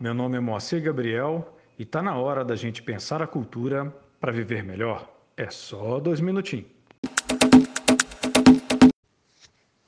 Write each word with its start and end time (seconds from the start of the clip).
meu 0.00 0.12
nome 0.12 0.36
é 0.36 0.40
Moacir 0.40 0.82
Gabriel 0.82 1.56
e 1.78 1.84
tá 1.86 2.02
na 2.02 2.16
hora 2.16 2.44
da 2.44 2.56
gente 2.56 2.82
pensar 2.82 3.22
a 3.22 3.26
cultura 3.26 3.88
para 4.18 4.32
viver 4.32 4.64
melhor. 4.64 5.08
É 5.36 5.48
só 5.48 6.00
dois 6.00 6.20
minutinhos. 6.20 6.66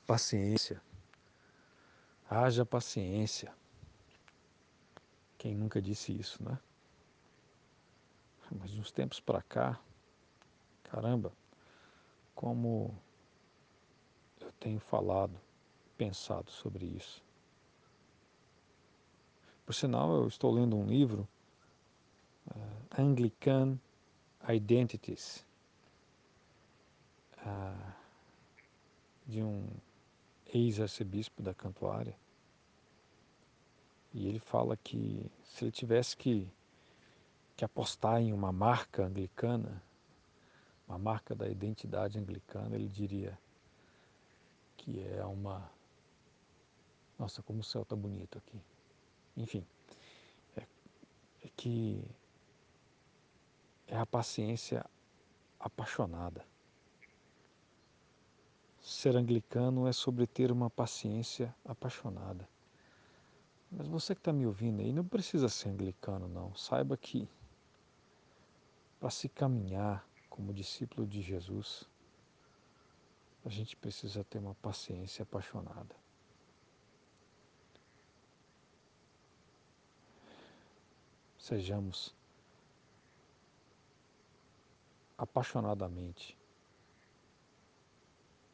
Paciência. 0.07 0.81
Haja 2.29 2.65
paciência. 2.65 3.51
Quem 5.37 5.53
nunca 5.53 5.81
disse 5.81 6.17
isso, 6.17 6.41
né? 6.41 6.57
Mas 8.49 8.73
uns 8.73 8.89
tempos 8.89 9.19
para 9.19 9.41
cá, 9.41 9.77
caramba, 10.83 11.33
como 12.33 12.97
eu 14.39 14.51
tenho 14.61 14.79
falado, 14.79 15.37
pensado 15.97 16.49
sobre 16.49 16.85
isso. 16.85 17.21
Por 19.65 19.73
sinal, 19.73 20.13
eu 20.15 20.27
estou 20.27 20.51
lendo 20.51 20.75
um 20.75 20.85
livro, 20.85 21.27
uh, 22.49 23.01
Anglican 23.01 23.79
Identities, 24.49 25.45
uh, 27.45 27.93
de 29.27 29.41
um 29.41 29.67
ex-arcebispo 30.53 31.41
da 31.41 31.53
Cantuária. 31.53 32.15
E 34.13 34.27
ele 34.27 34.39
fala 34.39 34.75
que 34.75 35.31
se 35.43 35.63
ele 35.63 35.71
tivesse 35.71 36.17
que, 36.17 36.51
que 37.55 37.63
apostar 37.63 38.19
em 38.19 38.33
uma 38.33 38.51
marca 38.51 39.05
anglicana, 39.05 39.81
uma 40.87 40.97
marca 40.97 41.33
da 41.33 41.47
identidade 41.47 42.19
anglicana, 42.19 42.75
ele 42.75 42.89
diria 42.89 43.37
que 44.75 45.01
é 45.07 45.23
uma. 45.23 45.69
Nossa, 47.17 47.41
como 47.43 47.59
o 47.59 47.63
céu 47.63 47.83
está 47.83 47.95
bonito 47.95 48.37
aqui. 48.37 48.59
Enfim, 49.41 49.65
é, 50.55 50.61
é 51.43 51.49
que 51.57 52.03
é 53.87 53.97
a 53.97 54.05
paciência 54.05 54.85
apaixonada. 55.59 56.45
Ser 58.79 59.15
anglicano 59.15 59.87
é 59.87 59.91
sobre 59.91 60.27
ter 60.27 60.51
uma 60.51 60.69
paciência 60.69 61.53
apaixonada. 61.65 62.47
Mas 63.71 63.87
você 63.87 64.13
que 64.13 64.21
está 64.21 64.33
me 64.33 64.45
ouvindo 64.45 64.81
aí 64.81 64.91
não 64.91 65.05
precisa 65.05 65.49
ser 65.49 65.69
anglicano, 65.69 66.27
não. 66.27 66.53
Saiba 66.55 66.95
que 66.95 67.27
para 68.99 69.09
se 69.09 69.27
caminhar 69.27 70.05
como 70.29 70.53
discípulo 70.53 71.07
de 71.07 71.21
Jesus, 71.21 71.89
a 73.43 73.49
gente 73.49 73.75
precisa 73.75 74.23
ter 74.23 74.37
uma 74.37 74.53
paciência 74.55 75.23
apaixonada. 75.23 75.95
Sejamos 81.41 82.15
apaixonadamente 85.17 86.37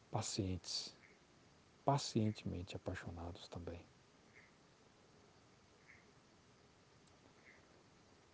pacientes, 0.09 0.95
pacientemente 1.83 2.77
apaixonados 2.77 3.49
também. 3.49 3.85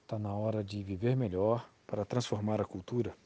Está 0.04 0.20
na 0.20 0.36
hora 0.36 0.64
de 0.64 0.84
viver 0.84 1.16
melhor 1.16 1.68
para 1.88 2.06
transformar 2.06 2.62
a 2.62 2.66
cultura. 2.66 3.18